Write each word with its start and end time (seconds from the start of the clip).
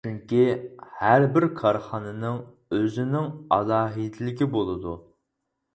چۈنكى 0.05 0.45
ھەر 1.01 1.25
بىر 1.35 1.45
كارخانىنىڭ 1.59 2.41
ئۆزىنىڭ 2.77 3.31
ئالاھىدىلىكى 3.59 4.53
بولىدۇ. 4.57 5.01